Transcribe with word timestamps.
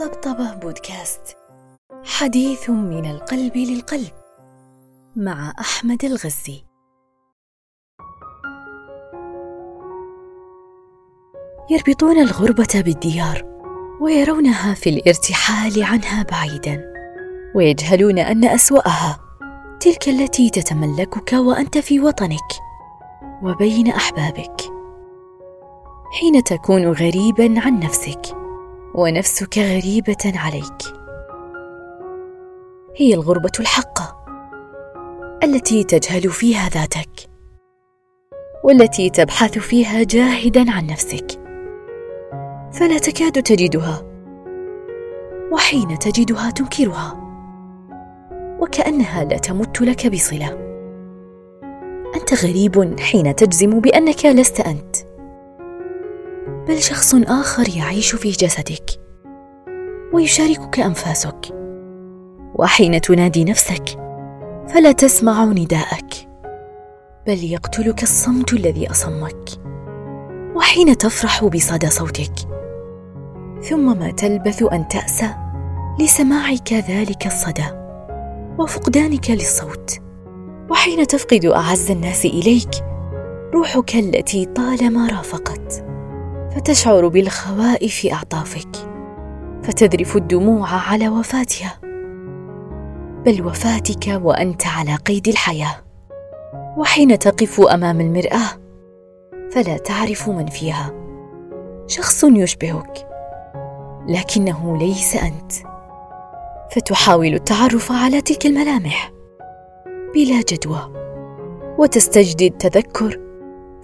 طبطبة 0.00 0.54
بودكاست. 0.54 1.36
حديث 2.04 2.70
من 2.70 3.10
القلب 3.10 3.56
للقلب 3.56 4.12
مع 5.16 5.52
أحمد 5.60 6.04
الغزي. 6.04 6.64
يربطون 11.70 12.18
الغربة 12.18 12.82
بالديار 12.84 13.42
ويرونها 14.00 14.74
في 14.74 14.90
الارتحال 14.90 15.82
عنها 15.82 16.22
بعيدا 16.22 16.92
ويجهلون 17.54 18.18
أن 18.18 18.44
أسوأها 18.44 19.20
تلك 19.80 20.08
التي 20.08 20.50
تتملكك 20.50 21.32
وأنت 21.32 21.78
في 21.78 22.00
وطنك 22.00 22.50
وبين 23.42 23.88
أحبابك. 23.88 24.60
حين 26.20 26.44
تكون 26.44 26.92
غريبا 26.92 27.60
عن 27.60 27.80
نفسك 27.80 28.45
ونفسك 28.94 29.58
غريبة 29.58 30.32
عليك. 30.34 30.82
هي 32.96 33.14
الغربة 33.14 33.52
الحقة 33.60 34.16
التي 35.44 35.84
تجهل 35.84 36.30
فيها 36.30 36.68
ذاتك 36.68 37.10
والتي 38.64 39.10
تبحث 39.10 39.58
فيها 39.58 40.02
جاهدا 40.02 40.72
عن 40.72 40.86
نفسك. 40.86 41.26
فلا 42.72 42.98
تكاد 42.98 43.42
تجدها 43.42 44.02
وحين 45.52 45.98
تجدها 45.98 46.50
تنكرها 46.50 47.22
وكأنها 48.60 49.24
لا 49.24 49.36
تمت 49.36 49.80
لك 49.80 50.06
بصلة. 50.06 50.66
أنت 52.16 52.44
غريب 52.44 53.00
حين 53.00 53.34
تجزم 53.36 53.80
بأنك 53.80 54.26
لست 54.26 54.60
أنت. 54.60 54.96
بل 56.68 56.82
شخص 56.82 57.14
آخر 57.14 57.76
يعيش 57.76 58.14
في 58.14 58.30
جسدك 58.30 58.90
ويشاركك 60.12 60.80
أنفاسك. 60.80 61.54
وحين 62.54 63.00
تنادي 63.00 63.44
نفسك 63.44 63.84
فلا 64.68 64.92
تسمع 64.92 65.44
نداءك 65.44 66.28
بل 67.26 67.44
يقتلك 67.44 68.02
الصمت 68.02 68.52
الذي 68.52 68.90
أصمك. 68.90 69.48
وحين 70.54 70.98
تفرح 70.98 71.44
بصدى 71.44 71.86
صوتك 71.86 72.32
ثم 73.62 73.98
ما 73.98 74.10
تلبث 74.10 74.62
أن 74.72 74.88
تأسى 74.88 75.34
لسماعك 76.00 76.72
ذلك 76.72 77.26
الصدى 77.26 77.66
وفقدانك 78.58 79.30
للصوت. 79.30 80.00
وحين 80.70 81.06
تفقد 81.06 81.44
أعز 81.44 81.90
الناس 81.90 82.24
إليك 82.24 82.70
روحك 83.54 83.94
التي 83.94 84.44
طالما 84.44 85.08
رافقت. 85.08 85.85
فتشعر 86.56 87.08
بالخواء 87.08 87.86
في 87.86 88.12
أعطافك 88.12 88.76
فتذرف 89.62 90.16
الدموع 90.16 90.68
على 90.68 91.08
وفاتها. 91.08 91.78
بل 93.24 93.46
وفاتك 93.46 94.20
وأنت 94.22 94.66
على 94.66 94.94
قيد 94.94 95.28
الحياة. 95.28 95.76
وحين 96.76 97.18
تقف 97.18 97.60
أمام 97.60 98.00
المرآة 98.00 98.48
فلا 99.52 99.76
تعرف 99.76 100.28
من 100.28 100.46
فيها. 100.46 100.92
شخص 101.86 102.24
يشبهك 102.24 103.08
لكنه 104.08 104.78
ليس 104.78 105.16
أنت. 105.16 105.52
فتحاول 106.76 107.34
التعرف 107.34 107.92
على 107.92 108.20
تلك 108.20 108.46
الملامح 108.46 109.12
بلا 110.14 110.42
جدوى 110.48 110.92
وتستجدي 111.78 112.46
التذكر 112.46 113.25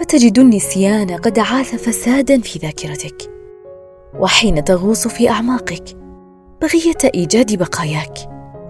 فتجد 0.00 0.38
النسيان 0.38 1.10
قد 1.16 1.38
عاث 1.38 1.74
فسادا 1.74 2.40
في 2.40 2.58
ذاكرتك 2.58 3.30
وحين 4.18 4.64
تغوص 4.64 5.08
في 5.08 5.30
أعماقك 5.30 5.96
بغية 6.62 7.10
إيجاد 7.14 7.58
بقاياك 7.58 8.18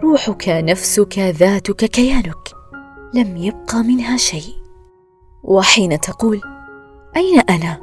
روحك 0.03 0.45
نفسك 0.49 1.19
ذاتك 1.19 1.85
كيانك 1.85 2.55
لم 3.15 3.37
يبق 3.37 3.75
منها 3.75 4.17
شيء. 4.17 4.55
وحين 5.43 6.01
تقول 6.01 6.41
أين 7.17 7.41
أنا؟ 7.41 7.81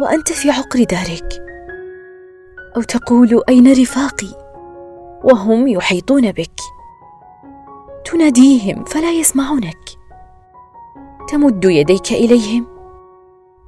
وأنت 0.00 0.32
في 0.32 0.50
عقر 0.50 0.84
دارك. 0.84 1.28
أو 2.76 2.82
تقول 2.82 3.42
أين 3.48 3.72
رفاقي؟ 3.72 4.58
وهم 5.24 5.68
يحيطون 5.68 6.32
بك. 6.32 6.60
تناديهم 8.04 8.84
فلا 8.84 9.10
يسمعونك. 9.12 10.01
تمد 11.32 11.64
يديك 11.64 12.12
إليهم. 12.12 12.66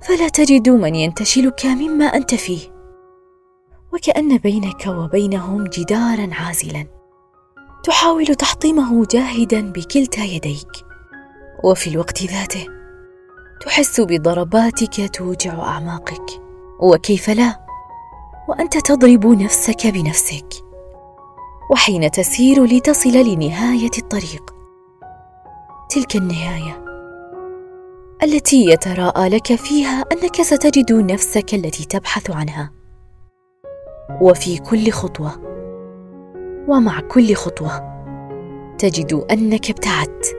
فلا 0.03 0.29
تجد 0.29 0.69
من 0.69 0.95
ينتشلك 0.95 1.67
مما 1.67 2.05
أنت 2.05 2.35
فيه. 2.35 2.61
وكأن 3.93 4.39
بينك 4.39 4.87
وبينهم 4.87 5.65
جدارا 5.65 6.31
عازلا. 6.33 6.87
تحاول 7.85 8.27
تحطيمه 8.27 9.07
جاهدا 9.11 9.73
بكلتا 9.73 10.25
يديك. 10.25 10.69
وفي 11.65 11.91
الوقت 11.91 12.23
ذاته 12.23 12.67
تحس 13.61 14.01
بضرباتك 14.01 15.17
توجع 15.17 15.63
أعماقك. 15.63 16.43
وكيف 16.81 17.31
لا؟ 17.31 17.61
وأنت 18.49 18.79
تضرب 18.79 19.27
نفسك 19.27 19.87
بنفسك. 19.87 20.49
وحين 21.71 22.11
تسير 22.11 22.65
لتصل 22.65 23.13
لنهاية 23.13 23.91
الطريق. 23.99 24.55
تلك 25.91 26.17
النهاية. 26.17 26.84
التي 28.25 28.65
يتراءى 28.65 29.29
لك 29.29 29.55
فيها 29.55 30.05
أنك 30.13 30.43
ستجد 30.43 30.93
نفسك 30.93 31.55
التي 31.55 31.85
تبحث 31.85 32.31
عنها. 32.31 32.71
وفي 34.21 34.59
كل 34.59 34.91
خطوة 34.91 35.33
ومع 36.69 37.01
كل 37.01 37.35
خطوة 37.35 37.95
تجد 38.79 39.25
أنك 39.31 39.71
ابتعدت. 39.71 40.37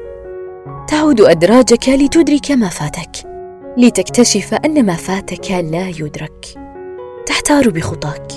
تعود 0.87 1.21
أدراجك 1.21 1.89
لتدرك 1.89 2.51
ما 2.51 2.69
فاتك 2.69 3.27
لتكتشف 3.77 4.53
أن 4.53 4.85
ما 4.85 4.95
فاتك 4.95 5.51
لا 5.51 5.89
يدرك. 5.89 6.45
تحتار 7.25 7.69
بخطاك 7.69 8.31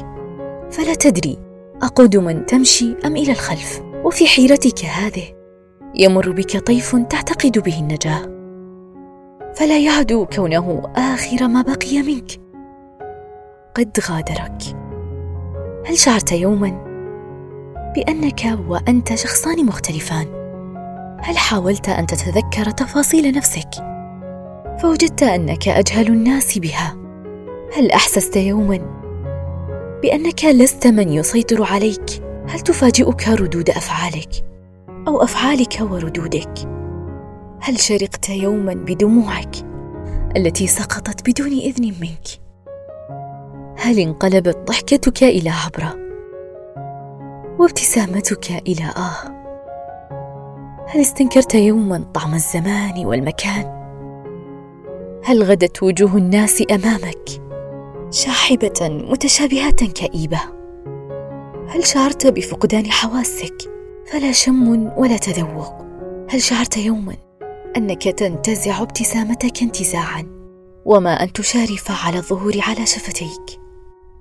فلا 0.71 0.95
تدري 0.95 1.39
اقدما 1.83 2.33
تمشي 2.33 2.97
أم 3.05 3.17
إلى 3.17 3.33
الخلف. 3.33 3.81
وفي 4.05 4.27
حيرتك 4.27 4.85
هذه 4.85 5.25
يمر 5.95 6.31
بك 6.31 6.67
طيف 6.67 6.97
تعتقد 6.97 7.59
به 7.59 7.79
النجاة. 7.81 8.38
فلا 9.59 9.79
يعدو 9.79 10.27
كونه 10.27 10.93
آخر 10.97 11.49
ما 11.49 11.63
بقي 11.63 12.03
منك. 12.03 12.31
قد 13.75 14.01
غادرك. 14.11 14.63
هل 15.87 15.99
شعرت 15.99 16.33
يوما 16.33 16.85
بأنك 17.97 18.59
وأنت 18.69 19.15
شخصان 19.15 19.67
مختلفان؟ 19.67 20.27
هل 21.21 21.39
حاولت 21.39 21.89
أن 21.89 22.07
تتذكر 22.07 22.71
تفاصيل 22.71 23.37
نفسك؟ 23.37 23.71
فوجدت 24.83 25.23
أنك 25.23 25.69
أجهل 25.69 26.07
الناس 26.07 26.59
بها. 26.59 26.97
هل 27.77 27.91
أحسست 27.91 28.37
يوما 28.37 28.81
بأنك 30.03 30.45
لست 30.45 30.87
من 30.87 31.13
يسيطر 31.13 31.63
عليك؟ 31.63 32.23
هل 32.49 32.61
تفاجئك 32.61 33.29
ردود 33.29 33.71
أفعالك 33.71 34.31
أو 35.09 35.23
أفعالك 35.23 35.79
وردودك؟ 35.81 36.78
هل 37.69 37.81
شرقت 37.81 38.29
يوما 38.29 38.75
بدموعك 38.75 39.57
التي 40.37 40.67
سقطت 40.67 41.29
بدون 41.31 41.53
إذن 41.53 41.85
منك؟ 41.85 42.29
هل 43.79 43.99
انقلبت 43.99 44.57
ضحكتك 44.57 45.23
إلى 45.23 45.51
عبره 45.51 45.95
وابتسامتك 47.59 48.51
إلى 48.51 48.85
آه؟ 48.97 49.39
هل 50.87 51.01
استنكرت 51.01 51.55
يوما 51.55 52.05
طعم 52.15 52.35
الزمان 52.35 53.07
والمكان؟ 53.07 53.65
هل 55.25 55.43
غدت 55.43 55.83
وجوه 55.83 56.17
الناس 56.17 56.63
أمامك 56.71 57.29
شاحبة 58.11 59.07
متشابهة 59.11 59.87
كئيبة؟ 59.87 60.41
هل 61.69 61.87
شعرت 61.87 62.27
بفقدان 62.27 62.91
حواسك 62.91 63.71
فلا 64.07 64.33
شم 64.33 64.93
ولا 64.97 65.17
تذوق؟ 65.17 65.73
هل 66.31 66.43
شعرت 66.43 66.77
يوما 66.77 67.28
أنك 67.77 68.03
تنتزع 68.03 68.83
ابتسامتك 68.83 69.63
انتزاعا. 69.63 70.39
وما 70.85 71.23
أن 71.23 71.33
تشارف 71.33 72.07
على 72.07 72.17
الظهور 72.19 72.53
على 72.61 72.87
شفتيك. 72.87 73.61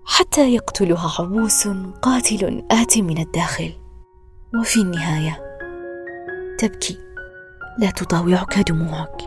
حتى 0.05 0.53
يقتلها 0.53 1.15
عبوس 1.19 1.67
قاتل 2.01 2.65
آت 2.71 2.97
من 2.97 3.17
الداخل. 3.17 3.73
وفي 4.59 4.81
النهاية 4.81 5.39
تبكي. 6.59 6.97
لا 7.79 7.89
تطاوعك 7.89 8.59
دموعك. 8.59 9.17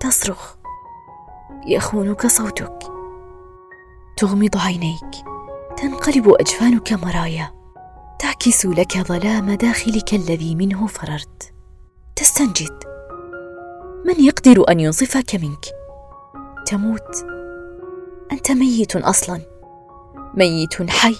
تصرخ. 0.00 0.54
يخونك 1.66 2.26
صوتك. 2.26 2.78
تغمض 4.16 4.56
عينيك. 4.56 5.10
تنقلب 5.76 6.28
أجفانك 6.28 6.92
مرايا. 6.92 7.52
تعكس 8.18 8.66
لك 8.66 8.98
ظلام 8.98 9.50
داخلك 9.50 10.14
الذي 10.14 10.54
منه 10.54 10.86
فررت. 10.86 11.53
تستنجد. 12.24 12.84
من 14.06 14.24
يقدر 14.24 14.70
أن 14.70 14.80
ينصفك 14.80 15.34
منك؟ 15.34 15.64
تموت. 16.66 17.26
أنت 18.32 18.50
ميت 18.50 18.96
أصلا. 18.96 19.40
ميت 20.34 20.90
حي. 20.90 21.16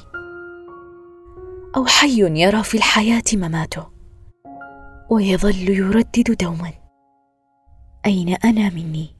أو 1.76 1.86
حي 1.86 2.40
يرى 2.40 2.62
في 2.62 2.76
الحياة 2.76 3.22
مماته. 3.32 3.86
ويظل 5.10 5.70
يردد 5.70 6.36
دوما. 6.40 6.72
أين 8.06 8.36
أنا 8.44 8.70
مني؟ 8.70 9.16